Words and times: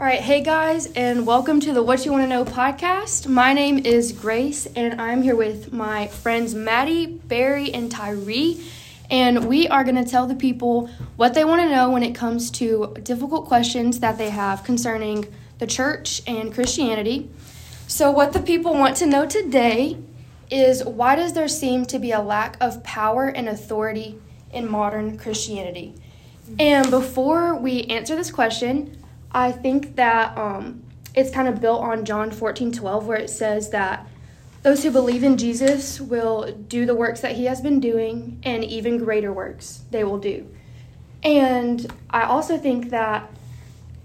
All 0.00 0.06
right, 0.06 0.22
hey 0.22 0.40
guys, 0.40 0.86
and 0.92 1.26
welcome 1.26 1.60
to 1.60 1.74
the 1.74 1.82
What 1.82 2.06
You 2.06 2.12
Want 2.12 2.24
to 2.24 2.26
Know 2.26 2.42
podcast. 2.42 3.26
My 3.26 3.52
name 3.52 3.84
is 3.84 4.12
Grace, 4.12 4.64
and 4.74 4.98
I'm 4.98 5.20
here 5.20 5.36
with 5.36 5.74
my 5.74 6.06
friends 6.06 6.54
Maddie, 6.54 7.04
Barry, 7.06 7.70
and 7.74 7.92
Tyree. 7.92 8.64
And 9.10 9.44
we 9.44 9.68
are 9.68 9.84
going 9.84 10.02
to 10.02 10.10
tell 10.10 10.26
the 10.26 10.34
people 10.34 10.88
what 11.16 11.34
they 11.34 11.44
want 11.44 11.60
to 11.60 11.68
know 11.68 11.90
when 11.90 12.02
it 12.02 12.14
comes 12.14 12.50
to 12.52 12.96
difficult 13.02 13.44
questions 13.44 14.00
that 14.00 14.16
they 14.16 14.30
have 14.30 14.64
concerning 14.64 15.28
the 15.58 15.66
church 15.66 16.22
and 16.26 16.50
Christianity. 16.50 17.28
So, 17.86 18.10
what 18.10 18.32
the 18.32 18.40
people 18.40 18.72
want 18.72 18.96
to 18.96 19.06
know 19.06 19.26
today 19.26 19.98
is 20.50 20.82
why 20.82 21.14
does 21.14 21.34
there 21.34 21.46
seem 21.46 21.84
to 21.84 21.98
be 21.98 22.10
a 22.12 22.22
lack 22.22 22.56
of 22.58 22.82
power 22.82 23.26
and 23.28 23.50
authority 23.50 24.18
in 24.50 24.66
modern 24.66 25.18
Christianity? 25.18 25.92
And 26.58 26.90
before 26.90 27.54
we 27.54 27.82
answer 27.82 28.16
this 28.16 28.30
question, 28.30 28.96
I 29.32 29.52
think 29.52 29.96
that 29.96 30.36
um, 30.36 30.82
it's 31.14 31.30
kind 31.30 31.48
of 31.48 31.60
built 31.60 31.80
on 31.80 32.04
John 32.04 32.30
14 32.30 32.72
12, 32.72 33.06
where 33.06 33.18
it 33.18 33.30
says 33.30 33.70
that 33.70 34.06
those 34.62 34.82
who 34.82 34.90
believe 34.90 35.22
in 35.22 35.36
Jesus 35.36 36.00
will 36.00 36.52
do 36.52 36.84
the 36.84 36.94
works 36.94 37.20
that 37.20 37.36
he 37.36 37.46
has 37.46 37.60
been 37.60 37.80
doing, 37.80 38.40
and 38.42 38.64
even 38.64 38.98
greater 38.98 39.32
works 39.32 39.82
they 39.90 40.04
will 40.04 40.18
do. 40.18 40.46
And 41.22 41.90
I 42.10 42.22
also 42.22 42.58
think 42.58 42.90
that 42.90 43.30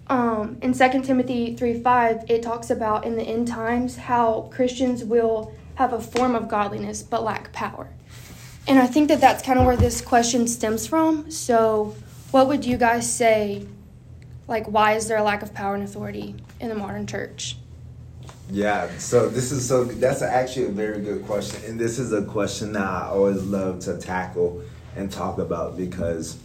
um, 0.07 0.57
in 0.61 0.73
2 0.73 1.01
Timothy 1.01 1.55
3 1.55 1.81
5, 1.81 2.29
it 2.29 2.43
talks 2.43 2.69
about 2.69 3.05
in 3.05 3.15
the 3.15 3.23
end 3.23 3.47
times 3.47 3.97
how 3.97 4.49
Christians 4.51 5.03
will 5.03 5.53
have 5.75 5.93
a 5.93 5.99
form 5.99 6.35
of 6.35 6.47
godliness 6.47 7.01
but 7.01 7.23
lack 7.23 7.51
power. 7.51 7.89
And 8.67 8.79
I 8.79 8.87
think 8.87 9.09
that 9.09 9.21
that's 9.21 9.43
kind 9.43 9.59
of 9.59 9.65
where 9.65 9.77
this 9.77 10.01
question 10.01 10.47
stems 10.47 10.87
from. 10.87 11.29
So, 11.29 11.95
what 12.31 12.47
would 12.47 12.65
you 12.65 12.77
guys 12.77 13.11
say? 13.11 13.65
Like, 14.47 14.67
why 14.67 14.93
is 14.93 15.07
there 15.07 15.17
a 15.17 15.23
lack 15.23 15.41
of 15.41 15.53
power 15.53 15.75
and 15.75 15.83
authority 15.83 16.35
in 16.59 16.69
the 16.69 16.75
modern 16.75 17.07
church? 17.07 17.57
Yeah, 18.51 18.95
so 18.99 19.27
this 19.27 19.51
is 19.51 19.67
so 19.67 19.85
that's 19.85 20.21
actually 20.21 20.65
a 20.65 20.69
very 20.69 21.01
good 21.01 21.25
question, 21.25 21.63
and 21.67 21.79
this 21.79 21.97
is 21.97 22.13
a 22.13 22.23
question 22.23 22.73
that 22.73 22.83
I 22.83 23.07
always 23.07 23.41
love 23.43 23.79
to 23.81 23.97
tackle 23.97 24.61
and 24.95 25.11
talk 25.11 25.39
about 25.39 25.75
because 25.75 26.37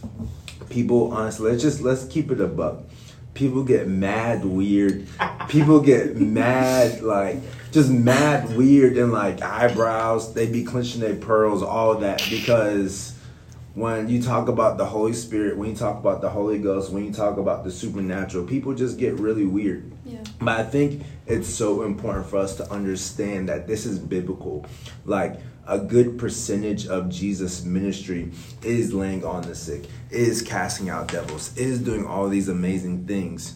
people 0.70 1.12
honestly 1.12 1.50
let's 1.50 1.62
just 1.62 1.82
let's 1.82 2.06
keep 2.06 2.30
it 2.30 2.40
a 2.40 2.46
buck. 2.46 2.78
People 3.34 3.62
get 3.64 3.86
mad 3.86 4.44
weird. 4.44 5.06
People 5.48 5.80
get 5.80 6.16
mad 6.16 7.02
like 7.02 7.38
just 7.70 7.90
mad 7.90 8.56
weird 8.56 8.96
and 8.96 9.12
like 9.12 9.42
eyebrows. 9.42 10.32
They 10.32 10.50
be 10.50 10.64
clenching 10.64 11.02
their 11.02 11.16
pearls, 11.16 11.62
all 11.62 11.96
that 11.96 12.22
because 12.30 13.14
when 13.74 14.08
you 14.08 14.22
talk 14.22 14.48
about 14.48 14.78
the 14.78 14.86
Holy 14.86 15.12
Spirit, 15.12 15.56
when 15.56 15.70
you 15.70 15.76
talk 15.76 15.98
about 15.98 16.20
the 16.20 16.28
Holy 16.28 16.58
Ghost, 16.58 16.90
when 16.90 17.04
you 17.04 17.12
talk 17.12 17.36
about 17.36 17.62
the 17.62 17.70
supernatural, 17.70 18.46
people 18.46 18.74
just 18.74 18.98
get 18.98 19.14
really 19.14 19.44
weird. 19.44 19.90
Yeah. 20.04 20.24
But 20.40 20.60
I 20.60 20.62
think 20.64 21.04
it's 21.26 21.48
so 21.48 21.82
important 21.82 22.26
for 22.26 22.38
us 22.38 22.56
to 22.56 22.68
understand 22.70 23.48
that 23.48 23.68
this 23.68 23.86
is 23.86 23.98
biblical. 23.98 24.66
Like 25.04 25.38
a 25.66 25.78
good 25.78 26.18
percentage 26.18 26.88
of 26.88 27.08
Jesus' 27.10 27.64
ministry 27.64 28.32
is 28.62 28.92
laying 28.92 29.24
on 29.24 29.42
the 29.42 29.54
sick, 29.54 29.84
is 30.10 30.42
casting 30.42 30.88
out 30.88 31.08
devils, 31.08 31.56
is 31.56 31.80
doing 31.80 32.04
all 32.04 32.28
these 32.28 32.48
amazing 32.48 33.06
things. 33.06 33.54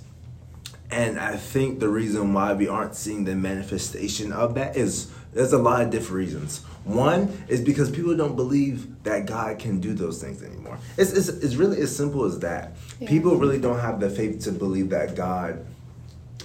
And 0.93 1.19
I 1.19 1.37
think 1.37 1.81
the 1.81 1.89
reason 1.89 2.33
why 2.34 2.53
we 2.53 2.69
aren't 2.69 2.95
seeing 2.95 3.25
the 3.25 3.34
manifestation 3.34 4.31
of 4.31 4.55
that 4.55 4.77
is 4.77 5.11
there's 5.33 5.53
a 5.53 5.59
lot 5.59 5.83
of 5.83 5.91
different 5.91 6.15
reasons. 6.15 6.65
One 6.85 7.45
is 7.49 7.61
because 7.63 7.91
people 7.91 8.15
don't 8.17 8.37
believe 8.37 9.03
that 9.05 9.27
God 9.27 9.59
can 9.59 9.81
do 9.81 9.95
those 9.95 10.23
things 10.23 10.43
anymore. 10.43 10.79
It's, 10.99 11.13
it's, 11.13 11.29
it's 11.29 11.55
really 11.57 11.81
as 11.81 11.95
simple 11.97 12.25
as 12.25 12.39
that. 12.41 12.73
Yeah. 13.01 13.09
People 13.09 13.37
really 13.37 13.59
don't 13.59 13.81
have 13.81 14.01
the 14.01 14.11
faith 14.11 14.41
to 14.45 14.53
believe 14.53 14.91
that 14.91 15.15
God 15.15 15.65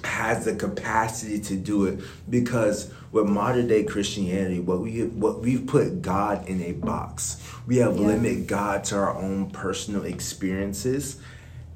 has 0.03 0.45
the 0.45 0.55
capacity 0.55 1.39
to 1.41 1.55
do 1.57 1.85
it 1.85 1.99
because 2.29 2.91
with 3.11 3.25
modern 3.27 3.67
day 3.67 3.83
Christianity, 3.83 4.59
what 4.59 4.79
we 4.79 5.03
what 5.03 5.39
we've 5.41 5.65
put 5.67 6.01
God 6.01 6.47
in 6.47 6.61
a 6.63 6.71
box. 6.71 7.37
We 7.67 7.77
have 7.77 7.97
Yeah. 7.97 8.07
limited 8.07 8.47
God 8.47 8.83
to 8.85 8.95
our 8.95 9.13
own 9.15 9.49
personal 9.49 10.05
experiences, 10.05 11.17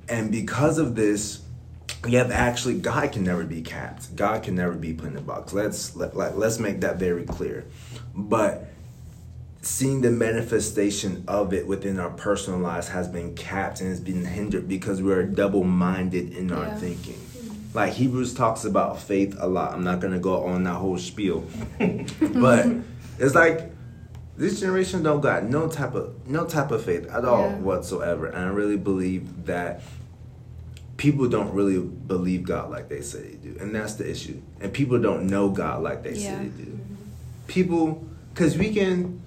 and 0.07 0.31
because 0.31 0.77
of 0.77 0.95
this, 0.95 1.39
we 2.03 2.13
have 2.13 2.31
actually 2.31 2.79
God 2.79 3.11
can 3.11 3.23
never 3.23 3.43
be 3.43 3.61
capped. 3.61 4.15
God 4.15 4.43
can 4.43 4.55
never 4.55 4.73
be 4.73 4.93
put 4.93 5.09
in 5.09 5.17
a 5.17 5.21
box. 5.21 5.53
Let's 5.53 5.95
let, 5.95 6.15
let 6.15 6.37
let's 6.37 6.59
make 6.59 6.81
that 6.81 6.97
very 6.97 7.23
clear. 7.23 7.65
But 8.13 8.67
seeing 9.61 10.01
the 10.01 10.11
manifestation 10.11 11.23
of 11.27 11.53
it 11.53 11.65
within 11.65 11.99
our 11.99 12.09
personal 12.09 12.59
lives 12.59 12.89
has 12.89 13.07
been 13.07 13.33
capped 13.35 13.79
and 13.79 13.89
has 13.89 14.01
been 14.01 14.25
hindered 14.25 14.67
because 14.67 15.01
we're 15.01 15.23
double 15.23 15.63
minded 15.63 16.33
in 16.35 16.51
our 16.51 16.69
thinking. 16.75 17.19
Like 17.73 17.93
Hebrews 17.93 18.33
talks 18.33 18.65
about 18.65 18.99
faith 18.99 19.35
a 19.39 19.47
lot. 19.47 19.73
I'm 19.73 19.83
not 19.83 19.99
gonna 19.99 20.19
go 20.19 20.43
on 20.45 20.63
that 20.65 20.73
whole 20.75 20.97
spiel, 20.97 21.45
but 21.79 22.67
it's 23.17 23.33
like 23.35 23.71
this 24.35 24.59
generation 24.59 25.03
don't 25.03 25.21
got 25.21 25.43
no 25.45 25.67
type 25.69 25.93
of 25.95 26.27
no 26.27 26.45
type 26.45 26.71
of 26.71 26.83
faith 26.83 27.07
at 27.09 27.23
all 27.23 27.49
Yeah. 27.49 27.55
whatsoever. 27.57 28.25
And 28.27 28.37
I 28.37 28.49
really 28.49 28.77
believe 28.77 29.45
that 29.45 29.81
people 31.03 31.27
don't 31.27 31.53
really 31.53 31.77
believe 31.81 32.43
God 32.43 32.71
like 32.71 32.87
they 32.87 33.01
say 33.01 33.19
they 33.23 33.35
do, 33.35 33.57
and 33.59 33.75
that's 33.75 33.95
the 33.95 34.09
issue. 34.09 34.41
And 34.61 34.71
people 34.71 34.97
don't 35.01 35.27
know 35.27 35.49
God 35.49 35.83
like 35.83 36.01
they 36.01 36.13
Yeah. 36.13 36.37
say 36.37 36.47
they 36.47 36.63
do. 36.63 36.71
Mm-hmm. 36.71 36.93
People, 37.47 38.07
because 38.33 38.57
we 38.57 38.73
can 38.73 39.21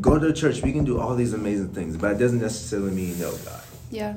go 0.00 0.18
to 0.18 0.32
church, 0.32 0.60
we 0.60 0.72
can 0.72 0.84
do 0.84 0.98
all 0.98 1.14
these 1.14 1.34
amazing 1.34 1.68
things, 1.68 1.96
but 1.96 2.10
it 2.10 2.18
doesn't 2.18 2.40
necessarily 2.40 2.90
mean 2.90 3.10
you 3.10 3.14
know 3.14 3.30
God. 3.44 3.62
Yeah. 3.92 4.16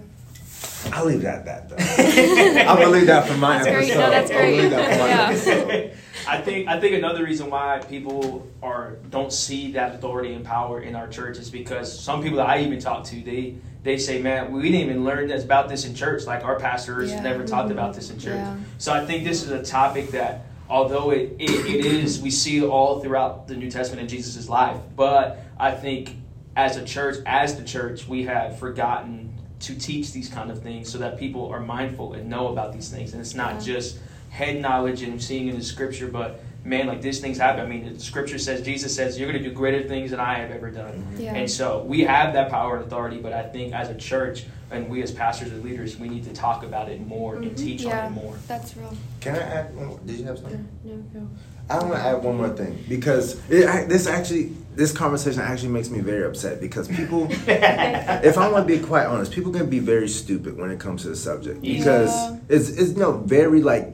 I'll 0.92 1.06
leave 1.06 1.22
that 1.22 1.46
at 1.48 1.68
that 1.68 1.70
though. 1.70 1.76
I'm 2.68 2.78
gonna 2.80 2.90
leave 2.90 3.06
that 3.06 3.28
for 3.28 3.38
my 3.38 3.60
That's 3.64 3.68
great. 3.68 3.92
episode. 3.92 4.00
No, 4.00 4.10
that's 4.10 4.32
I'll 4.32 4.48
leave 4.50 4.60
great. 4.60 4.70
that 4.70 4.92
for 4.92 5.00
my 5.04 5.08
Yeah. 5.08 5.30
episode. 5.30 5.98
I 6.28 6.42
think 6.42 6.68
I 6.68 6.80
think 6.80 6.96
another 6.96 7.24
reason 7.24 7.50
why 7.50 7.80
people 7.90 8.48
are 8.62 8.98
don't 9.10 9.32
see 9.34 9.72
that 9.74 9.96
authority 9.96 10.34
and 10.34 10.46
power 10.46 10.82
in 10.82 10.96
our 10.96 11.08
church 11.08 11.38
is 11.38 11.50
because 11.50 11.98
some 12.00 12.22
people 12.22 12.38
that 12.38 12.48
I 12.48 12.60
even 12.62 12.80
talk 12.80 13.04
to 13.06 13.22
they 13.22 13.56
they 13.84 13.98
say, 13.98 14.22
man, 14.22 14.52
we 14.52 14.64
didn't 14.64 14.90
even 14.90 15.04
learn 15.04 15.28
this- 15.28 15.44
about 15.44 15.68
this 15.68 15.86
in 15.86 15.96
church. 15.96 16.26
Like 16.26 16.44
our 16.44 16.60
pastors 16.60 17.10
Yeah. 17.12 17.22
never 17.22 17.46
talked 17.46 17.70
mm-hmm. 17.70 17.80
about 17.80 17.96
this 17.96 18.12
in 18.12 18.20
church. 18.20 18.36
Yeah. 18.36 18.56
So 18.78 18.94
I 18.94 19.06
think 19.06 19.24
this 19.24 19.42
is 19.44 19.50
a 19.50 19.64
topic 19.64 20.10
that, 20.10 20.46
although 20.70 21.10
it, 21.10 21.36
it, 21.40 21.50
it 21.50 21.86
is, 21.86 22.22
we 22.22 22.30
see 22.30 22.64
all 22.64 23.00
throughout 23.00 23.48
the 23.48 23.56
New 23.56 23.72
Testament 23.72 24.04
in 24.04 24.08
Jesus' 24.08 24.48
life. 24.48 24.78
But 24.96 25.40
I 25.60 25.72
think 25.72 26.16
as 26.56 26.78
a 26.78 26.86
church, 26.86 27.18
as 27.26 27.58
the 27.58 27.64
church, 27.64 28.08
we 28.08 28.24
have 28.26 28.60
forgotten 28.60 29.34
to 29.62 29.76
teach 29.76 30.12
these 30.12 30.30
kind 30.30 30.52
of 30.52 30.62
things 30.62 30.92
so 30.92 30.98
that 31.00 31.18
people 31.18 31.48
are 31.50 31.60
mindful 31.60 32.14
and 32.14 32.30
know 32.30 32.50
about 32.50 32.74
these 32.74 32.90
things. 32.90 33.14
And 33.14 33.22
it's 33.22 33.36
not 33.36 33.56
Yeah. 33.56 33.74
just 33.74 33.98
head 34.32 34.60
knowledge 34.62 35.04
and 35.04 35.22
seeing 35.22 35.50
in 35.50 35.58
the 35.58 35.64
scripture, 35.64 36.08
but 36.08 36.42
man, 36.64 36.88
like 36.88 37.02
these 37.02 37.20
things 37.20 37.38
happen. 37.38 37.60
I 37.62 37.68
mean, 37.68 37.94
the 37.94 38.00
scripture 38.00 38.38
says, 38.38 38.62
Jesus 38.62 38.96
says, 38.96 39.20
you're 39.20 39.30
going 39.30 39.42
to 39.44 39.48
do 39.50 39.54
greater 39.54 39.88
things 39.88 40.12
than 40.12 40.20
I 40.22 40.36
have 40.36 40.52
ever 40.52 40.72
done. 40.72 41.06
Yeah. 41.18 41.34
And 41.36 41.52
so 41.52 41.84
we 41.84 42.02
have 42.02 42.34
that 42.34 42.50
power 42.50 42.78
and 42.78 42.86
authority, 42.86 43.18
but 43.18 43.34
I 43.34 43.44
think 43.44 43.74
as 43.74 43.90
a 43.90 43.96
church 43.96 44.46
and 44.72 44.88
we 44.90 45.04
as 45.04 45.12
pastors 45.12 45.52
and 45.52 45.62
leaders, 45.64 45.98
we 46.00 46.08
need 46.08 46.24
to 46.24 46.34
talk 46.34 46.64
about 46.64 46.88
it 46.90 47.06
more 47.06 47.36
and 47.36 47.58
teach 47.58 47.82
Mm-hmm. 47.82 47.90
Yeah. 47.90 48.06
on 48.06 48.12
it 48.14 48.16
more. 48.16 48.38
That's 48.48 48.78
real. 48.78 48.96
Can 49.20 49.36
I 49.36 49.40
add? 49.42 49.76
One 49.76 49.86
more? 49.88 50.00
Did 50.06 50.20
you 50.20 50.26
have 50.26 50.40
something? 50.40 50.68
No, 50.86 51.04
no. 51.14 51.30
I 51.70 51.78
want 51.80 51.92
to 51.94 52.00
add 52.00 52.24
one 52.24 52.38
more 52.38 52.50
thing 52.50 52.84
because 52.88 53.38
it, 53.50 53.68
I, 53.68 53.84
this 53.86 54.08
actually 54.08 54.54
this 54.76 54.92
conversation 54.94 55.42
actually 55.42 55.70
makes 55.70 55.90
me 55.90 56.00
very 56.00 56.24
upset 56.26 56.62
because 56.62 56.88
people, 56.88 57.28
if 57.48 58.38
I 58.38 58.50
want 58.50 58.68
to 58.68 58.78
be 58.78 58.82
quite 58.84 59.06
honest, 59.06 59.32
people 59.34 59.52
can 59.52 59.70
be 59.70 59.80
very 59.80 60.08
stupid 60.08 60.58
when 60.58 60.70
it 60.72 60.80
comes 60.80 61.02
to 61.04 61.10
the 61.10 61.16
subject 61.16 61.64
Yeah. 61.64 61.78
because 61.78 62.40
it's 62.50 62.70
it's 62.70 62.92
no 62.92 63.14
very 63.18 63.62
like 63.62 63.94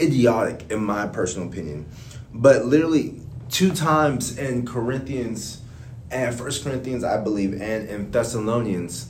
idiotic 0.00 0.70
in 0.70 0.84
my 0.84 1.06
personal 1.06 1.48
opinion, 1.48 1.86
but 2.32 2.64
literally 2.66 3.20
two 3.48 3.72
times 3.72 4.36
in 4.38 4.66
Corinthians 4.66 5.60
and 6.10 6.34
First 6.34 6.64
Corinthians 6.64 7.04
I 7.04 7.22
believe 7.22 7.52
and 7.60 7.88
in 7.88 8.10
Thessalonians, 8.10 9.08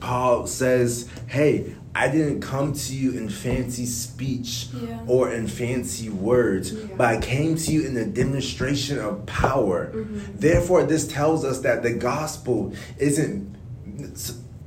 Paul 0.00 0.46
says, 0.46 1.08
"Hey." 1.28 1.74
I 1.92 2.06
didn't 2.06 2.40
come 2.40 2.72
to 2.72 2.94
you 2.94 3.10
in 3.18 3.28
fancy 3.28 3.84
speech 3.84 4.68
Yeah. 4.80 5.00
or 5.08 5.28
in 5.32 5.48
fancy 5.48 6.08
words, 6.08 6.70
Yeah. 6.70 6.84
but 6.96 7.08
I 7.08 7.18
came 7.18 7.56
to 7.56 7.72
you 7.72 7.82
in 7.82 7.94
the 7.94 8.04
demonstration 8.04 9.00
of 9.00 9.26
power. 9.26 9.90
Mm-hmm. 9.92 10.18
Therefore, 10.38 10.84
this 10.84 11.08
tells 11.08 11.44
us 11.44 11.58
that 11.62 11.82
the 11.82 11.90
gospel 11.92 12.72
isn't. 12.96 13.56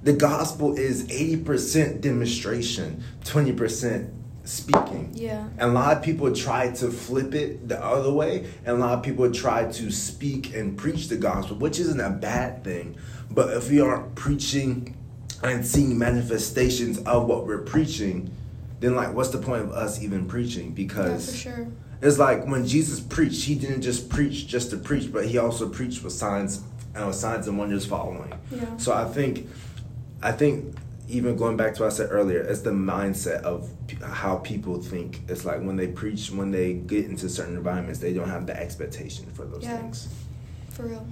The 0.04 0.12
gospel 0.12 0.76
is 0.76 1.06
80% 1.10 2.02
demonstration, 2.02 3.02
20% 3.24 4.10
speaking. 4.44 5.12
Yeah. 5.14 5.48
And 5.58 5.72
a 5.72 5.74
lot 5.74 5.98
of 5.98 6.04
people 6.04 6.34
try 6.34 6.72
to 6.72 6.92
flip 6.92 7.34
it 7.34 7.68
the 7.68 7.84
other 7.84 8.12
way, 8.12 8.48
and 8.66 8.78
a 8.78 8.80
lot 8.80 8.98
of 8.98 9.04
people 9.04 9.32
try 9.32 9.72
to 9.72 9.92
speak 9.92 10.54
and 10.54 10.78
preach 10.78 11.08
the 11.08 11.18
gospel, 11.18 11.58
which 11.58 11.80
isn't 11.80 12.00
a 12.00 12.10
bad 12.10 12.64
thing. 12.64 12.98
But 13.32 13.56
if 13.56 13.70
we 13.70 13.80
aren't 13.80 14.16
preaching 14.16 14.98
and 15.42 15.66
seeing 15.66 15.98
manifestations 15.98 17.00
of 17.00 17.26
what 17.26 17.46
we're 17.46 17.60
preaching, 17.60 18.34
then 18.80 18.96
like, 18.96 19.14
what's 19.14 19.30
the 19.30 19.38
point 19.38 19.64
of 19.64 19.72
us 19.72 20.02
even 20.02 20.28
preaching? 20.28 20.72
Because 20.72 21.32
for 21.32 21.38
sure. 21.38 21.68
it's 22.02 22.20
like 22.20 22.46
when 22.46 22.68
Jesus 22.68 23.00
preached, 23.00 23.46
he 23.46 23.56
didn't 23.56 23.82
just 23.82 24.10
preach 24.10 24.48
just 24.48 24.72
to 24.72 24.78
preach, 24.78 25.12
but 25.12 25.26
he 25.26 25.38
also 25.38 25.70
preached 25.70 26.04
with 26.04 26.14
signs, 26.14 26.62
and 26.94 27.08
with 27.08 27.16
signs 27.16 27.48
and 27.48 27.58
wonders 27.58 27.86
following. 27.86 28.34
Yeah. 28.52 28.78
So 28.78 28.94
I 28.94 29.06
think, 29.06 29.50
I 30.22 30.32
think 30.32 30.76
even 31.08 31.36
going 31.36 31.58
back 31.58 31.74
to 31.76 31.84
what 31.84 31.92
I 31.92 31.96
said 31.96 32.10
earlier, 32.12 32.40
it's 32.42 32.62
the 32.62 32.72
mindset 32.72 33.42
of 33.44 33.70
how 34.02 34.38
people 34.38 34.82
think. 34.82 35.22
It's 35.28 35.46
like 35.46 35.62
when 35.62 35.76
they 35.76 35.88
preach, 35.88 36.32
when 36.32 36.52
they 36.52 36.74
get 36.74 37.06
into 37.06 37.28
certain 37.30 37.56
environments, 37.58 38.00
they 38.00 38.14
don't 38.14 38.30
have 38.30 38.48
the 38.48 38.58
expectation 38.60 39.26
for 39.34 39.46
those 39.46 39.64
Yeah. 39.64 39.78
things. 39.78 40.08
For 40.70 40.84
real. 40.84 41.06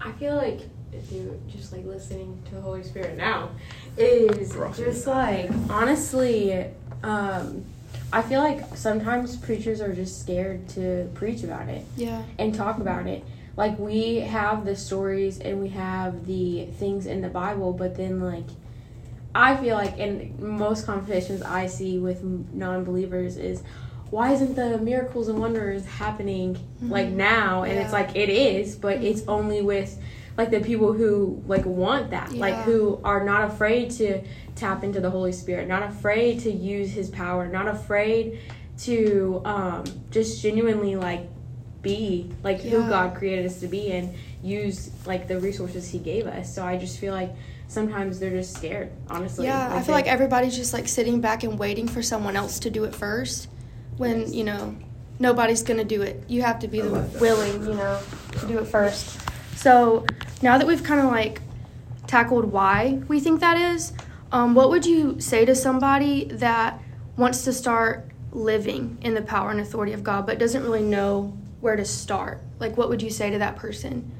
I 0.00 0.12
feel 0.12 0.36
like 0.36 0.60
dude, 1.08 1.40
just 1.48 1.72
like 1.72 1.86
listening 1.86 2.38
to 2.46 2.54
the 2.56 2.60
Holy 2.60 2.82
Spirit 2.82 3.16
now 3.16 3.48
is 3.96 4.54
Rock 4.54 4.76
just 4.76 5.06
like 5.06 5.50
honestly, 5.70 6.66
um, 7.02 7.64
I 8.12 8.20
feel 8.20 8.40
like 8.42 8.76
sometimes 8.76 9.36
preachers 9.36 9.80
are 9.80 9.94
just 9.94 10.20
scared 10.20 10.68
to 10.70 11.08
preach 11.14 11.44
about 11.44 11.68
it 11.68 11.84
Yeah. 11.96 12.22
and 12.38 12.54
talk 12.54 12.78
about 12.78 13.06
it. 13.06 13.24
Like 13.56 13.78
we 13.78 14.16
have 14.16 14.66
the 14.66 14.76
stories 14.76 15.38
and 15.40 15.62
we 15.62 15.68
have 15.70 16.26
the 16.26 16.66
things 16.78 17.06
in 17.06 17.22
the 17.22 17.28
Bible, 17.28 17.72
but 17.72 17.96
then 17.96 18.20
like 18.20 18.44
I 19.34 19.56
feel 19.56 19.76
like 19.76 19.98
in 19.98 20.34
most 20.38 20.86
conversations 20.86 21.42
I 21.42 21.66
see 21.66 21.98
with 21.98 22.22
non-believers 22.22 23.36
is 23.36 23.62
why 24.10 24.32
isn't 24.32 24.56
the 24.56 24.76
miracles 24.78 25.28
and 25.28 25.38
wonders 25.38 25.86
happening 25.86 26.58
like 26.82 27.08
Mhm. 27.08 27.16
now? 27.16 27.62
And 27.62 27.74
Yeah. 27.74 27.82
it's 27.82 27.92
like 27.92 28.14
it 28.14 28.28
is, 28.28 28.76
but 28.76 28.98
Mhm. 28.98 29.04
it's 29.04 29.22
only 29.26 29.62
with 29.62 29.98
like 30.36 30.50
the 30.50 30.60
people 30.60 30.92
who 30.92 31.42
like 31.46 31.64
want 31.64 32.10
that, 32.10 32.34
like 32.34 32.56
who 32.64 33.00
are 33.04 33.24
not 33.24 33.44
afraid 33.44 33.90
to 33.92 34.20
tap 34.54 34.84
into 34.84 35.00
the 35.00 35.08
Holy 35.10 35.32
Spirit, 35.32 35.66
not 35.66 35.82
afraid 35.82 36.40
to 36.40 36.50
use 36.50 36.90
His 36.92 37.08
power, 37.08 37.48
not 37.48 37.68
afraid 37.68 38.38
to 38.78 39.40
um, 39.44 39.84
just 40.10 40.42
genuinely 40.42 40.96
like 40.96 41.28
be 41.80 42.30
like 42.42 42.60
who 42.60 42.82
God 42.88 43.14
created 43.14 43.44
us 43.46 43.60
to 43.60 43.66
be 43.66 43.92
and 43.92 44.14
use 44.42 44.90
like 45.06 45.26
the 45.26 45.38
resources 45.40 45.88
He 45.90 45.98
gave 45.98 46.26
us. 46.26 46.54
So 46.54 46.64
I 46.64 46.76
just 46.76 46.98
feel 46.98 47.12
like 47.14 47.34
sometimes 47.72 48.20
they're 48.20 48.30
just 48.30 48.54
scared, 48.54 48.90
honestly. 49.08 49.46
Yeah, 49.46 49.68
I 49.72 49.76
feel 49.78 49.86
they- 49.86 49.92
like 49.92 50.06
everybody's 50.06 50.54
just 50.56 50.72
like 50.72 50.86
sitting 50.88 51.20
back 51.20 51.42
and 51.42 51.58
waiting 51.58 51.88
for 51.88 52.02
someone 52.02 52.36
else 52.36 52.58
to 52.60 52.70
do 52.70 52.84
it 52.84 52.94
first 52.94 53.48
when, 53.96 54.20
Yes. 54.20 54.34
you 54.34 54.44
know, 54.44 54.74
nobody's 55.18 55.62
going 55.62 55.78
to 55.78 55.84
do 55.84 56.02
it. 56.02 56.22
You 56.28 56.42
have 56.42 56.58
to 56.60 56.68
be 56.68 56.80
the 56.80 56.88
like 56.90 57.20
willing, 57.20 57.62
you 57.66 57.74
know, 57.74 57.98
to 58.40 58.46
do 58.46 58.58
it 58.58 58.66
first. 58.66 59.18
So, 59.56 60.04
now 60.42 60.58
that 60.58 60.66
we've 60.66 60.82
kind 60.82 61.00
of 61.00 61.06
like 61.06 61.40
tackled 62.06 62.46
why 62.52 63.00
we 63.08 63.20
think 63.20 63.40
that 63.40 63.56
is, 63.56 63.92
um, 64.32 64.54
what 64.54 64.70
would 64.70 64.84
you 64.84 65.18
say 65.20 65.44
to 65.44 65.54
somebody 65.54 66.24
that 66.26 66.80
wants 67.16 67.44
to 67.44 67.52
start 67.52 68.08
living 68.32 68.98
in 69.02 69.14
the 69.14 69.22
power 69.22 69.50
and 69.50 69.60
authority 69.60 69.92
of 69.92 70.02
God 70.02 70.26
but 70.26 70.38
doesn't 70.38 70.62
really 70.62 70.82
know 70.82 71.36
where 71.60 71.76
to 71.76 71.84
start? 71.84 72.42
Like, 72.58 72.76
what 72.76 72.88
would 72.88 73.02
you 73.02 73.10
say 73.10 73.30
to 73.30 73.38
that 73.38 73.56
person? 73.56 74.10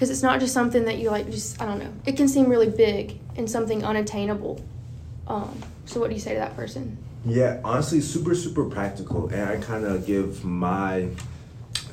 Because 0.00 0.08
it's 0.08 0.22
not 0.22 0.40
just 0.40 0.54
something 0.54 0.86
that 0.86 0.96
you 0.96 1.10
like, 1.10 1.30
just, 1.30 1.60
I 1.60 1.66
don't 1.66 1.78
know. 1.78 1.92
It 2.06 2.16
can 2.16 2.26
seem 2.26 2.48
really 2.48 2.70
big 2.70 3.18
and 3.36 3.50
something 3.50 3.84
unattainable. 3.84 4.64
Um, 5.26 5.60
so, 5.84 6.00
what 6.00 6.08
do 6.08 6.14
you 6.14 6.20
say 6.22 6.32
to 6.32 6.38
that 6.38 6.56
person? 6.56 6.96
Yeah, 7.26 7.60
honestly, 7.62 8.00
super, 8.00 8.34
super 8.34 8.64
practical. 8.64 9.28
And 9.28 9.42
I 9.42 9.58
kind 9.58 9.84
of 9.84 10.06
give 10.06 10.42
my 10.42 11.10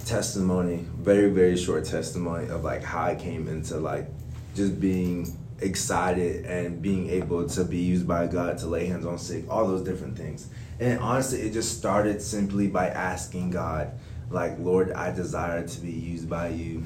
testimony, 0.05 0.85
very, 0.97 1.29
very 1.29 1.57
short 1.57 1.83
testimony 1.83 2.47
of 2.47 2.63
like 2.63 2.81
how 2.81 3.03
I 3.03 3.15
came 3.15 3.49
into 3.49 3.75
like 3.75 4.07
just 4.55 4.79
being 4.79 5.37
excited 5.59 6.45
and 6.45 6.81
being 6.81 7.09
able 7.09 7.45
to 7.49 7.65
be 7.65 7.79
used 7.79 8.07
by 8.07 8.27
God 8.27 8.57
to 8.59 8.67
lay 8.67 8.85
hands 8.85 9.05
on 9.05 9.17
sick, 9.17 9.43
all 9.49 9.67
those 9.67 9.81
different 9.81 10.17
things. 10.17 10.47
And 10.79 10.97
honestly, 11.01 11.41
it 11.41 11.51
just 11.51 11.77
started 11.77 12.21
simply 12.21 12.69
by 12.69 12.87
asking 12.87 13.49
God, 13.49 13.91
like, 14.29 14.57
Lord, 14.59 14.93
I 14.93 15.11
desire 15.11 15.67
to 15.67 15.81
be 15.81 15.91
used 15.91 16.29
by 16.29 16.47
you 16.47 16.85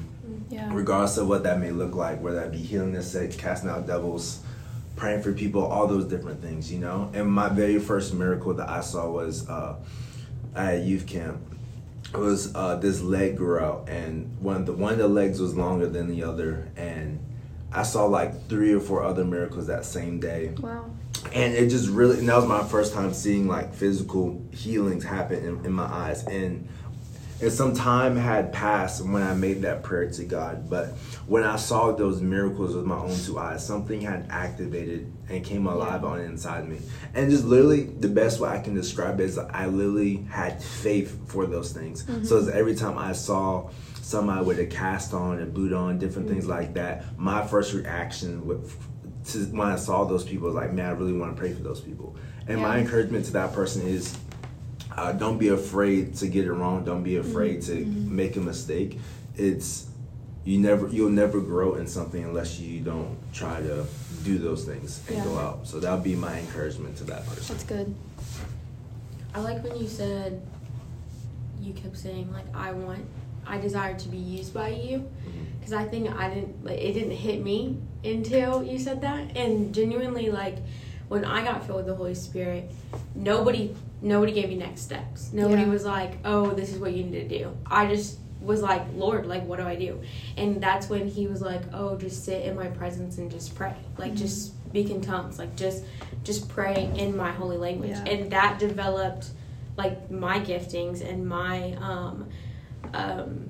Yeah. 0.52 0.68
regardless 0.72 1.16
of 1.16 1.28
what 1.28 1.42
that 1.44 1.58
may 1.60 1.70
look 1.70 1.94
like, 1.94 2.20
whether 2.20 2.40
that 2.40 2.52
be 2.52 2.58
healing 2.58 2.92
the 2.92 3.02
sick, 3.02 3.36
casting 3.38 3.70
out 3.70 3.86
devils, 3.86 4.40
praying 4.96 5.22
for 5.22 5.32
people, 5.32 5.64
all 5.64 5.86
those 5.86 6.04
different 6.04 6.42
things, 6.42 6.70
you 6.70 6.78
know. 6.78 7.10
And 7.14 7.26
my 7.32 7.48
very 7.48 7.78
first 7.78 8.12
miracle 8.12 8.52
that 8.54 8.68
I 8.68 8.82
saw 8.82 9.08
was 9.10 9.48
uh, 9.48 9.76
at 10.54 10.82
youth 10.82 11.06
camp. 11.06 11.38
It 12.12 12.18
was 12.18 12.54
uh, 12.54 12.76
this 12.76 13.00
leg 13.00 13.36
grew 13.38 13.58
out, 13.58 13.88
and 13.88 14.36
one 14.40 14.56
of 14.56 14.66
the 14.66 14.72
one 14.74 14.92
of 14.92 14.98
the 14.98 15.08
legs 15.08 15.40
was 15.40 15.54
longer 15.56 15.86
than 15.88 16.08
the 16.08 16.22
other, 16.24 16.68
and 16.76 17.18
I 17.72 17.84
saw 17.84 18.04
like 18.04 18.48
three 18.50 18.74
or 18.74 18.80
four 18.80 19.02
other 19.02 19.24
miracles 19.24 19.66
that 19.68 19.86
same 19.86 20.20
day 20.20 20.52
Wow. 20.60 20.90
and 21.32 21.54
it 21.54 21.70
just 21.70 21.88
really 21.88 22.18
and 22.18 22.28
that 22.28 22.36
was 22.36 22.44
my 22.46 22.62
first 22.64 22.92
time 22.92 23.14
seeing 23.14 23.48
like 23.48 23.72
physical 23.72 24.42
healings 24.52 25.04
happen 25.04 25.42
in, 25.42 25.64
in 25.64 25.72
my 25.72 25.84
eyes 25.86 26.22
and 26.26 26.68
and 27.42 27.52
some 27.52 27.74
time 27.74 28.16
had 28.16 28.52
passed 28.52 29.04
when 29.04 29.22
I 29.22 29.34
made 29.34 29.62
that 29.62 29.82
prayer 29.82 30.08
to 30.08 30.24
God, 30.24 30.70
but 30.70 30.90
when 31.26 31.42
I 31.42 31.56
saw 31.56 31.90
those 31.90 32.22
miracles 32.22 32.76
with 32.76 32.84
my 32.84 32.96
own 32.96 33.18
two 33.18 33.36
eyes, 33.36 33.66
something 33.66 34.00
had 34.00 34.28
activated 34.30 35.12
and 35.28 35.44
came 35.44 35.66
alive 35.66 36.04
on 36.04 36.20
inside 36.20 36.68
me. 36.68 36.78
And 37.14 37.30
just 37.30 37.44
literally, 37.44 37.82
the 37.82 38.08
best 38.08 38.38
way 38.38 38.48
I 38.48 38.60
can 38.60 38.74
describe 38.74 39.18
it 39.18 39.24
is 39.24 39.38
I 39.38 39.66
literally 39.66 40.18
had 40.30 40.62
faith 40.62 41.28
for 41.28 41.46
those 41.46 41.72
things. 41.72 42.04
Mm-hmm. 42.04 42.24
So 42.24 42.38
it's 42.38 42.48
every 42.48 42.76
time 42.76 42.96
I 42.96 43.12
saw 43.12 43.70
somebody 43.94 44.44
with 44.44 44.60
a 44.60 44.66
cast 44.66 45.12
on, 45.12 45.40
a 45.40 45.46
boot 45.46 45.72
on, 45.72 45.98
different 45.98 46.28
things 46.28 46.44
mm-hmm. 46.44 46.52
like 46.52 46.74
that, 46.74 47.18
my 47.18 47.44
first 47.44 47.74
reaction 47.74 48.46
with, 48.46 48.72
to, 49.32 49.38
when 49.46 49.66
I 49.66 49.76
saw 49.76 50.04
those 50.04 50.22
people 50.22 50.46
was 50.46 50.54
like, 50.54 50.72
man, 50.72 50.86
I 50.86 50.92
really 50.92 51.12
want 51.12 51.34
to 51.34 51.40
pray 51.40 51.52
for 51.52 51.62
those 51.62 51.80
people. 51.80 52.16
And 52.46 52.60
my 52.60 52.78
encouragement 52.78 53.24
to 53.26 53.32
that 53.32 53.52
person 53.52 53.82
is 53.82 54.16
uh, 54.96 55.12
don't 55.12 55.38
be 55.38 55.48
afraid 55.48 56.14
to 56.16 56.28
get 56.28 56.44
it 56.46 56.52
wrong. 56.52 56.84
Don't 56.84 57.02
be 57.02 57.16
afraid 57.16 57.62
to 57.62 57.84
make 57.84 58.36
a 58.36 58.40
mistake. 58.40 58.98
It's 59.36 59.86
you 60.44 60.58
never 60.58 60.88
you'll 60.88 61.10
never 61.10 61.40
grow 61.40 61.74
in 61.76 61.86
something 61.86 62.22
unless 62.24 62.58
you 62.58 62.80
don't 62.80 63.16
try 63.32 63.60
to 63.60 63.86
do 64.24 64.38
those 64.38 64.64
things 64.64 65.00
and 65.08 65.16
Yeah. 65.18 65.24
go 65.24 65.38
out. 65.38 65.66
So 65.66 65.78
that 65.80 65.92
would 65.92 66.02
be 66.04 66.14
my 66.16 66.38
encouragement 66.38 66.96
to 66.98 67.04
that 67.04 67.26
person. 67.26 67.54
That's 67.56 67.64
good. 67.64 67.94
I 69.34 69.40
like 69.40 69.62
when 69.64 69.76
you 69.76 69.86
said 69.88 70.42
you 71.60 71.72
kept 71.72 71.96
saying 71.96 72.30
like 72.32 72.44
I 72.54 72.72
want 72.72 73.04
I 73.46 73.58
desire 73.58 73.94
to 73.98 74.08
be 74.08 74.18
used 74.18 74.52
by 74.52 74.68
you 74.70 74.98
Mm-hmm. 74.98 75.44
because 75.58 75.72
I 75.72 75.84
think 75.84 76.10
I 76.10 76.28
didn't 76.34 76.64
like 76.64 76.78
it 76.80 76.92
didn't 76.92 77.12
hit 77.12 77.42
me 77.42 77.78
until 78.04 78.62
you 78.64 78.78
said 78.78 79.00
that 79.02 79.36
and 79.36 79.72
genuinely 79.72 80.30
like 80.30 80.58
when 81.12 81.24
I 81.26 81.44
got 81.44 81.64
filled 81.66 81.76
with 81.78 81.86
the 81.86 81.94
Holy 81.94 82.14
Spirit 82.14 82.70
nobody 83.14 83.74
nobody 84.00 84.32
gave 84.32 84.48
me 84.48 84.56
next 84.56 84.80
steps 84.80 85.30
nobody 85.32 85.62
Yeah. 85.62 85.68
was 85.68 85.84
like 85.84 86.12
oh 86.24 86.50
this 86.50 86.72
is 86.72 86.78
what 86.78 86.92
you 86.94 87.04
need 87.04 87.28
to 87.28 87.38
do 87.38 87.56
I 87.66 87.86
just 87.86 88.18
was 88.40 88.62
like 88.62 88.82
Lord 88.94 89.26
like 89.26 89.44
what 89.46 89.58
do 89.58 89.66
I 89.66 89.76
do 89.76 90.00
and 90.38 90.60
that's 90.62 90.88
when 90.88 91.06
he 91.06 91.26
was 91.26 91.40
like 91.42 91.60
oh 91.74 91.96
just 91.96 92.24
sit 92.24 92.44
in 92.46 92.56
my 92.56 92.66
presence 92.68 93.18
and 93.18 93.30
just 93.30 93.54
pray 93.54 93.74
like 93.98 94.12
Mhm. 94.12 94.16
just 94.24 94.46
speak 94.68 94.88
in 94.90 95.00
tongues 95.02 95.38
like 95.38 95.54
just 95.54 95.84
just 96.24 96.48
pray 96.48 96.90
in 96.96 97.14
my 97.16 97.30
holy 97.30 97.58
language 97.58 97.90
Yeah. 97.90 98.04
and 98.12 98.32
that 98.32 98.58
developed 98.58 99.26
like 99.76 100.10
my 100.10 100.40
giftings 100.40 101.06
and 101.08 101.26
my 101.28 101.74
um, 101.74 102.26
um, 102.94 103.48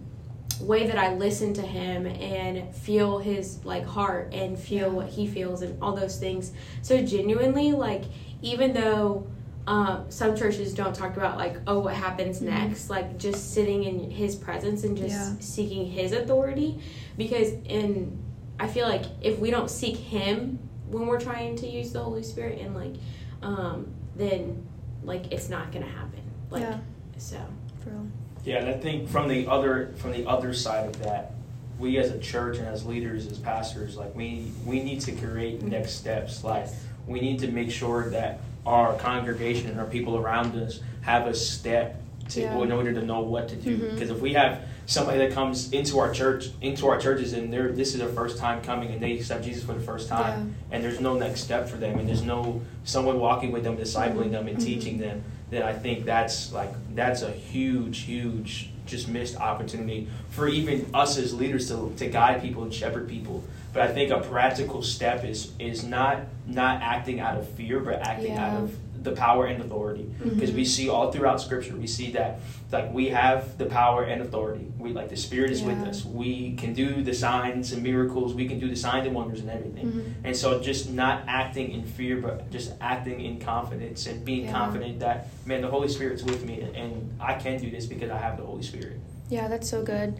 way 0.60 0.86
that 0.86 0.98
I 0.98 1.14
listen 1.14 1.54
to 1.54 1.62
him 1.62 2.06
and 2.06 2.74
feel 2.74 3.18
his 3.18 3.64
like 3.64 3.84
heart 3.84 4.32
and 4.32 4.58
feel 4.58 4.88
Yeah. 4.88 4.94
what 4.94 5.08
he 5.08 5.26
feels 5.26 5.62
and 5.62 5.80
all 5.82 5.94
those 5.94 6.18
things. 6.18 6.52
So 6.82 7.02
genuinely, 7.02 7.72
like 7.72 8.04
even 8.42 8.72
though 8.72 9.26
um, 9.68 10.06
some 10.08 10.34
churches 10.36 10.74
don't 10.74 10.94
talk 10.94 11.16
about 11.16 11.38
like 11.38 11.56
oh 11.68 11.78
what 11.78 11.94
happens 11.94 12.40
Mhm. 12.40 12.46
next, 12.46 12.90
like 12.90 13.16
just 13.18 13.54
sitting 13.54 13.84
in 13.84 14.10
his 14.10 14.34
presence 14.34 14.82
and 14.84 14.96
just 14.96 15.10
Yeah. 15.14 15.34
seeking 15.38 15.86
his 15.86 16.12
authority, 16.12 16.80
because 17.16 17.52
in 17.66 18.18
I 18.58 18.66
feel 18.68 18.88
like 18.88 19.04
if 19.20 19.38
we 19.38 19.50
don't 19.50 19.70
seek 19.70 19.96
him 19.96 20.58
when 20.90 21.06
we're 21.06 21.20
trying 21.20 21.56
to 21.56 21.66
use 21.68 21.92
the 21.92 22.00
Holy 22.00 22.22
Spirit 22.22 22.60
and 22.60 22.74
like 22.74 22.94
um, 23.42 23.86
then 24.16 24.62
like 25.04 25.32
it's 25.32 25.48
not 25.48 25.70
gonna 25.72 25.86
happen. 25.86 26.20
Like 26.50 26.62
yeah. 26.62 26.78
so. 27.18 27.38
For 27.82 27.90
real. 27.90 28.06
Yeah, 28.44 28.56
and 28.58 28.68
I 28.68 28.72
think 28.74 29.08
from 29.08 29.28
the 29.28 29.46
other 29.46 29.92
from 29.96 30.12
the 30.12 30.26
other 30.26 30.52
side 30.52 30.86
of 30.86 30.98
that, 31.02 31.32
we 31.78 31.98
as 31.98 32.10
a 32.10 32.18
church 32.18 32.58
and 32.58 32.66
as 32.66 32.84
leaders, 32.84 33.26
as 33.26 33.38
pastors, 33.38 33.96
like 33.96 34.14
we 34.14 34.50
we 34.66 34.82
need 34.82 35.00
to 35.02 35.12
create 35.12 35.62
next 35.62 35.92
steps. 35.92 36.42
Like 36.42 36.66
we 37.06 37.20
need 37.20 37.38
to 37.40 37.48
make 37.48 37.70
sure 37.70 38.10
that 38.10 38.40
our 38.66 38.94
congregation 38.94 39.68
and 39.70 39.78
our 39.80 39.86
people 39.86 40.16
around 40.16 40.54
us 40.56 40.80
have 41.02 41.26
a 41.26 41.34
step 41.34 42.00
to 42.30 42.40
Yeah. 42.40 42.58
in 42.58 42.70
order 42.72 42.92
to 42.92 43.02
know 43.02 43.20
what 43.20 43.48
to 43.48 43.56
do. 43.56 43.76
Mhm. 43.76 43.90
Because 43.94 44.10
if 44.10 44.20
we 44.20 44.32
have 44.34 44.60
somebody 44.86 45.18
that 45.18 45.32
comes 45.32 45.72
into 45.72 45.98
our 45.98 46.12
church, 46.12 46.50
into 46.60 46.86
our 46.88 46.98
churches, 46.98 47.32
and 47.32 47.52
they're 47.52 47.70
this 47.72 47.92
is 47.94 47.98
their 48.00 48.08
first 48.08 48.38
time 48.38 48.60
coming, 48.62 48.90
and 48.90 49.00
they 49.00 49.12
accept 49.12 49.44
Jesus 49.44 49.62
for 49.64 49.72
the 49.72 49.80
first 49.80 50.08
time, 50.08 50.54
and 50.72 50.82
there's 50.82 51.00
no 51.00 51.14
next 51.14 51.42
step 51.42 51.68
for 51.68 51.76
them, 51.76 51.98
and 51.98 52.08
there's 52.08 52.22
no 52.22 52.60
someone 52.84 53.18
walking 53.20 53.52
with 53.52 53.62
them, 53.64 53.76
discipling 53.76 54.30
them, 54.32 54.48
and 54.48 54.58
Mhm. 54.58 54.64
teaching 54.64 54.98
them, 54.98 55.22
then 55.52 55.62
I 55.62 55.74
think 55.74 56.06
that's 56.06 56.50
like 56.52 56.70
that's 56.94 57.20
a 57.22 57.30
huge, 57.30 58.00
huge 58.00 58.70
just 58.86 59.06
missed 59.06 59.36
opportunity 59.36 60.08
for 60.30 60.48
even 60.48 60.86
us 60.92 61.16
as 61.18 61.32
leaders 61.32 61.68
to, 61.68 61.92
to 61.98 62.08
guide 62.08 62.40
people 62.42 62.64
and 62.64 62.74
shepherd 62.74 63.08
people 63.08 63.44
But 63.72 63.82
I 63.82 63.92
think 63.92 64.10
a 64.10 64.20
practical 64.20 64.82
step 64.82 65.24
is 65.24 65.52
is 65.58 65.84
not 65.84 66.20
not 66.46 66.80
acting 66.82 67.20
out 67.20 67.38
of 67.38 67.46
fear, 67.50 67.80
but 67.80 68.00
acting 68.00 68.32
Yeah. 68.32 68.46
out 68.46 68.62
of 68.64 68.76
the 69.02 69.12
power 69.12 69.46
and 69.46 69.62
authority. 69.62 70.08
Because 70.22 70.52
we 70.52 70.64
see 70.64 70.88
all 70.88 71.10
throughout 71.10 71.40
Scripture, 71.40 71.76
we 71.76 71.86
see 71.86 72.12
that 72.12 72.40
like 72.70 72.92
we 72.92 73.08
have 73.08 73.58
the 73.58 73.66
power 73.66 74.04
and 74.04 74.22
authority. 74.22 74.70
We 74.78 74.92
like 74.92 75.08
the 75.08 75.16
Spirit 75.16 75.50
is 75.50 75.62
with 75.62 75.78
us. 75.78 76.04
We 76.04 76.54
can 76.54 76.72
do 76.72 77.02
the 77.02 77.12
signs 77.14 77.72
and 77.72 77.82
miracles. 77.82 78.34
We 78.34 78.46
can 78.46 78.58
do 78.58 78.68
the 78.68 78.76
signs 78.76 79.06
and 79.06 79.14
wonders 79.14 79.40
and 79.40 79.50
everything. 79.50 79.86
Mhm. 79.92 80.12
And 80.24 80.36
so 80.36 80.60
just 80.60 80.90
not 80.90 81.24
acting 81.26 81.72
in 81.72 81.84
fear, 81.84 82.16
but 82.20 82.50
just 82.50 82.72
acting 82.80 83.20
in 83.20 83.38
confidence 83.40 84.06
and 84.06 84.24
being 84.24 84.44
Yeah. 84.44 84.52
confident 84.52 85.00
that 85.00 85.28
man, 85.46 85.60
the 85.62 85.68
Holy 85.68 85.88
Spirit's 85.88 86.22
with 86.22 86.44
me, 86.44 86.60
and 86.74 87.10
I 87.20 87.34
can 87.34 87.60
do 87.60 87.70
this 87.70 87.86
because 87.86 88.10
I 88.10 88.18
have 88.18 88.36
the 88.36 88.44
Holy 88.44 88.62
Spirit. 88.62 88.98
Yeah, 89.28 89.48
that's 89.48 89.68
so 89.68 89.82
good. 89.82 90.14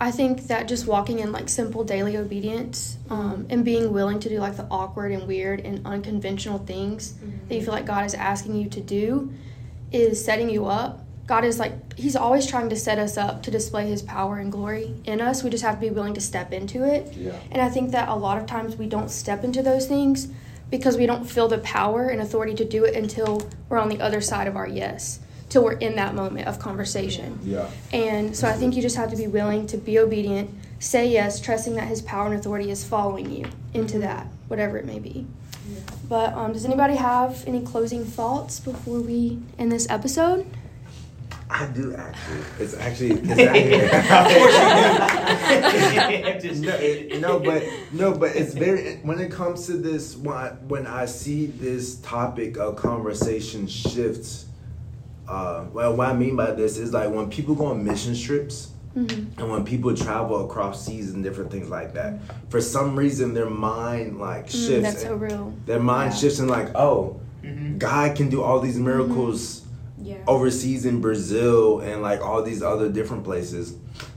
I 0.00 0.10
think 0.10 0.48
that 0.48 0.66
just 0.66 0.86
walking 0.86 1.20
in 1.20 1.30
like 1.32 1.48
simple 1.48 1.84
daily 1.84 2.16
obedience 2.16 2.98
um, 3.10 3.46
and 3.48 3.64
being 3.64 3.92
willing 3.92 4.18
to 4.20 4.28
do 4.28 4.38
like 4.40 4.56
the 4.56 4.66
awkward 4.70 5.12
and 5.12 5.26
weird 5.26 5.60
and 5.60 5.86
unconventional 5.86 6.58
things 6.58 7.14
that 7.48 7.54
you 7.54 7.62
feel 7.62 7.72
like 7.72 7.86
God 7.86 8.04
is 8.04 8.14
asking 8.14 8.56
you 8.56 8.68
to 8.70 8.80
do 8.80 9.32
is 9.92 10.22
setting 10.22 10.50
you 10.50 10.66
up. 10.66 11.00
God 11.26 11.44
is 11.44 11.58
like, 11.58 11.72
He's 11.96 12.16
always 12.16 12.46
trying 12.46 12.68
to 12.70 12.76
set 12.76 12.98
us 12.98 13.16
up 13.16 13.42
to 13.44 13.50
display 13.50 13.86
His 13.86 14.02
power 14.02 14.38
and 14.38 14.50
glory 14.50 14.94
in 15.04 15.20
us. 15.20 15.42
We 15.42 15.50
just 15.50 15.64
have 15.64 15.76
to 15.76 15.80
be 15.80 15.90
willing 15.90 16.14
to 16.14 16.20
step 16.20 16.52
into 16.52 16.84
it. 16.84 17.14
Yeah. 17.14 17.38
And 17.50 17.62
I 17.62 17.68
think 17.68 17.92
that 17.92 18.08
a 18.08 18.14
lot 18.14 18.36
of 18.36 18.46
times 18.46 18.76
we 18.76 18.86
don't 18.86 19.10
step 19.10 19.44
into 19.44 19.62
those 19.62 19.86
things 19.86 20.28
because 20.70 20.96
we 20.96 21.06
don't 21.06 21.24
feel 21.24 21.46
the 21.46 21.58
power 21.58 22.08
and 22.08 22.20
authority 22.20 22.54
to 22.54 22.64
do 22.64 22.84
it 22.84 22.96
until 22.96 23.48
we're 23.68 23.78
on 23.78 23.88
the 23.88 24.00
other 24.00 24.20
side 24.20 24.48
of 24.48 24.56
our 24.56 24.66
yes, 24.66 25.20
till 25.54 25.62
we're 25.62 25.72
in 25.74 25.94
that 25.94 26.16
moment 26.16 26.48
of 26.48 26.58
conversation. 26.58 27.38
Yeah. 27.44 27.70
And 27.92 28.36
so 28.36 28.48
I 28.48 28.54
think 28.54 28.74
you 28.74 28.82
just 28.82 28.96
have 28.96 29.10
to 29.10 29.16
be 29.16 29.28
willing 29.28 29.68
to 29.68 29.76
be 29.76 30.00
obedient, 30.00 30.50
say 30.80 31.08
yes, 31.08 31.40
trusting 31.40 31.76
that 31.76 31.86
His 31.86 32.02
power 32.02 32.26
and 32.26 32.34
authority 32.34 32.72
is 32.72 32.84
following 32.84 33.30
you 33.30 33.44
into 33.72 34.00
that, 34.00 34.26
whatever 34.48 34.78
it 34.78 34.84
may 34.84 34.98
be. 34.98 35.24
But 36.08 36.34
um, 36.34 36.52
does 36.52 36.64
anybody 36.64 36.96
have 36.96 37.44
any 37.46 37.62
closing 37.62 38.04
thoughts 38.04 38.58
before 38.58 39.00
we 39.00 39.38
end 39.56 39.70
this 39.70 39.88
episode? 39.88 40.44
I 41.48 41.66
do 41.66 41.94
actually. 41.94 42.40
It's 42.58 42.74
actually. 42.74 43.10
It's 43.12 43.30
actually 46.32 46.48
Just- 46.48 46.62
no, 46.62 46.74
it- 46.74 47.20
no, 47.20 47.38
but 47.38 47.62
no, 47.92 48.12
but 48.12 48.34
it's 48.34 48.54
very 48.54 48.96
when 49.04 49.20
it 49.20 49.30
comes 49.30 49.66
to 49.66 49.74
this. 49.74 50.16
When 50.16 50.36
I, 50.36 50.48
when 50.66 50.88
I 50.88 51.04
see 51.04 51.46
this 51.46 51.94
topic 52.00 52.58
of 52.58 52.74
conversation 52.74 53.68
shifts, 53.68 54.46
uh, 55.28 55.64
well, 55.72 55.94
what 55.96 56.08
I 56.08 56.12
mean 56.14 56.36
by 56.36 56.50
this 56.52 56.76
is 56.78 56.92
like 56.92 57.10
when 57.10 57.30
people 57.30 57.54
go 57.54 57.66
on 57.66 57.84
mission 57.84 58.14
trips. 58.16 58.70
Mm-hmm. 58.96 59.40
And 59.40 59.50
when 59.50 59.64
people 59.64 59.92
travel 59.96 60.44
across 60.44 60.86
seas 60.86 61.14
and 61.14 61.24
different 61.24 61.50
things 61.50 61.68
like 61.68 61.94
that, 61.94 62.20
for 62.48 62.60
some 62.60 62.94
reason 62.94 63.34
their 63.34 63.50
mind 63.50 64.20
like 64.20 64.48
shifts. 64.48 64.68
Mm, 64.68 64.82
that's 64.82 65.02
so 65.02 65.16
real. 65.16 65.52
their 65.66 65.80
mind 65.80 66.12
Yeah. 66.12 66.18
shifts 66.20 66.38
and 66.38 66.48
like, 66.48 66.68
oh, 66.76 67.18
Mhm. 67.42 67.76
God 67.78 68.14
can 68.14 68.28
do 68.30 68.40
all 68.40 68.60
these 68.60 68.78
miracles 68.78 69.62
Yeah. 70.00 70.18
overseas 70.28 70.86
in 70.86 71.00
Brazil 71.00 71.80
and 71.80 72.02
like 72.02 72.20
all 72.24 72.44
these 72.44 72.62
other 72.62 72.88
different 72.88 73.24
places. 73.24 73.74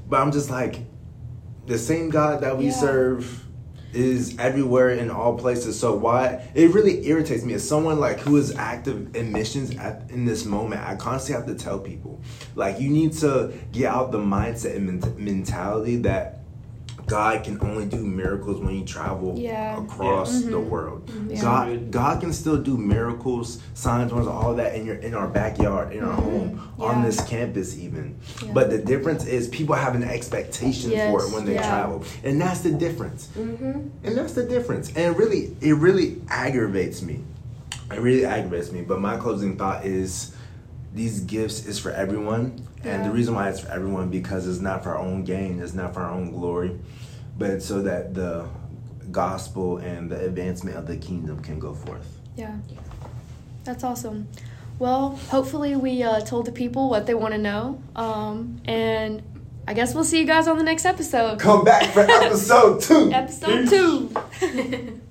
But 0.07 0.21
I'm 0.21 0.31
just 0.31 0.51
like, 0.51 0.81
the 1.65 1.79
same 1.79 2.11
God 2.11 2.41
that 2.41 2.55
we 2.59 2.65
Yeah. 2.65 2.73
serve 2.79 3.46
is 3.93 4.37
everywhere 4.37 4.89
in 4.89 5.09
all 5.09 5.37
places. 5.37 5.79
So 5.79 5.95
why 5.95 6.49
it 6.53 6.73
really 6.73 7.07
irritates 7.07 7.43
me 7.43 7.53
as 7.53 7.67
someone 7.67 7.99
like 7.99 8.19
who 8.19 8.37
is 8.37 8.55
active 8.55 9.15
in 9.15 9.31
missions 9.31 9.75
at 9.75 10.09
in 10.09 10.25
this 10.25 10.45
moment. 10.45 10.81
I 10.81 10.95
constantly 10.95 11.45
have 11.45 11.57
to 11.57 11.63
tell 11.63 11.79
people 11.79 12.21
like 12.55 12.79
you 12.79 12.89
need 12.89 13.13
to 13.13 13.53
get 13.71 13.91
out 13.91 14.11
the 14.11 14.19
mindset 14.19 14.75
and 14.75 14.85
ment- 14.85 15.19
mentality 15.19 15.97
that 15.97 16.36
God 17.07 17.43
can 17.45 17.59
only 17.61 17.85
do 17.85 17.97
miracles 17.97 18.59
when 18.59 18.75
you 18.75 18.83
travel 18.83 19.33
Yeah. 19.37 19.81
across 19.81 20.41
Yeah. 20.43 20.51
the 20.51 20.57
Mhm. 20.57 20.69
world. 20.69 21.09
Yeah. 21.29 21.41
God 21.41 21.91
God 21.91 22.19
can 22.21 22.33
still 22.33 22.57
do 22.57 22.77
miracles, 22.77 23.59
signs, 23.73 24.11
wonders, 24.11 24.27
all 24.27 24.53
that 24.55 24.75
in 24.75 24.85
your 24.85 24.95
in 24.97 25.13
our 25.13 25.27
backyard, 25.27 25.93
in 25.93 26.03
our 26.03 26.17
Mhm. 26.17 26.23
home, 26.23 26.59
on 26.79 27.03
this 27.03 27.19
campus 27.21 27.77
even. 27.77 28.15
Yeah. 28.43 28.51
But 28.53 28.69
the 28.69 28.77
difference 28.77 29.25
is 29.25 29.47
people 29.47 29.75
have 29.75 29.95
an 29.95 30.03
expectation 30.03 30.91
for 30.91 31.23
it 31.25 31.31
when 31.33 31.45
they 31.45 31.53
yeah. 31.55 31.67
travel. 31.69 32.03
And 32.25 32.39
that's 32.41 32.59
the 32.59 32.71
difference. 32.71 33.29
Mm-hmm. 33.39 33.79
And 34.03 34.17
that's 34.17 34.33
the 34.33 34.43
difference. 34.43 34.91
And 34.95 35.17
really 35.17 35.55
it 35.61 35.75
really 35.77 36.21
aggravates 36.29 37.01
me. 37.01 37.21
It 37.89 38.01
really 38.01 38.25
aggravates 38.25 38.69
me. 38.73 38.81
But 38.81 38.99
my 38.99 39.15
closing 39.15 39.55
thought 39.55 39.85
is 39.85 40.31
these 40.97 41.21
gifts 41.21 41.65
is 41.65 41.79
for 41.79 41.91
everyone. 41.91 42.67
And 42.83 43.05
the 43.05 43.11
reason 43.11 43.35
why 43.35 43.49
it's 43.49 43.59
for 43.59 43.69
everyone 43.69 44.09
because 44.09 44.47
it's 44.47 44.59
not 44.59 44.83
for 44.83 44.91
our 44.91 44.99
own 44.99 45.23
gain, 45.23 45.59
it's 45.59 45.73
not 45.73 45.93
for 45.93 46.01
our 46.01 46.11
own 46.11 46.31
glory, 46.31 46.79
but 47.37 47.49
it's 47.49 47.65
so 47.65 47.81
that 47.81 48.13
the 48.13 48.47
gospel 49.11 49.77
and 49.77 50.09
the 50.09 50.23
advancement 50.23 50.77
of 50.77 50.87
the 50.87 50.97
kingdom 50.97 51.41
can 51.41 51.59
go 51.59 51.73
forth. 51.73 52.19
Yeah. 52.35 52.55
That's 53.63 53.83
awesome. 53.83 54.27
Well, 54.79 55.17
hopefully 55.29 55.75
we 55.75 56.03
uh, 56.03 56.21
told 56.21 56.45
the 56.45 56.51
people 56.51 56.89
what 56.89 57.07
they 57.07 57.13
want 57.13 57.33
to 57.33 57.37
know. 57.39 57.81
Um, 57.95 58.61
and 58.65 59.23
I 59.67 59.73
guess 59.73 59.93
we'll 59.93 60.03
see 60.03 60.19
you 60.19 60.25
guys 60.25 60.47
on 60.47 60.57
the 60.57 60.63
next 60.63 60.85
episode. 60.85 61.39
Come 61.39 61.65
back 61.65 61.91
for 61.91 62.01
episode 62.09 62.81
two. 62.81 63.11
Episode 63.11 63.67
two. 63.67 65.01